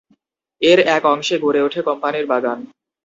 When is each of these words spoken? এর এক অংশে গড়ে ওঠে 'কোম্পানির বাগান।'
এর 0.61 0.79
এক 0.95 1.03
অংশে 1.05 1.35
গড়ে 1.39 1.61
ওঠে 1.63 1.81
'কোম্পানির 1.83 2.25
বাগান।' 2.27 2.63